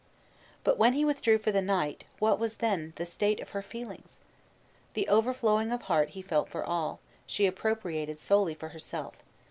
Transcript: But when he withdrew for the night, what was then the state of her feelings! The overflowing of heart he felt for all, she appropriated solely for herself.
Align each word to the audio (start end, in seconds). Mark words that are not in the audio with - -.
But 0.63 0.79
when 0.79 0.93
he 0.93 1.05
withdrew 1.05 1.37
for 1.37 1.51
the 1.51 1.61
night, 1.61 2.05
what 2.17 2.39
was 2.39 2.55
then 2.55 2.93
the 2.95 3.05
state 3.05 3.39
of 3.39 3.49
her 3.49 3.61
feelings! 3.61 4.17
The 4.95 5.07
overflowing 5.07 5.71
of 5.71 5.83
heart 5.83 6.09
he 6.17 6.23
felt 6.23 6.49
for 6.49 6.63
all, 6.63 6.99
she 7.27 7.45
appropriated 7.45 8.19
solely 8.19 8.55
for 8.55 8.69
herself. 8.69 9.13